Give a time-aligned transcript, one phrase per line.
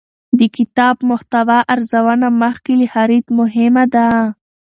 [0.39, 4.07] د کتاب محتوا ارزونه مخکې له خرید مهمه ده.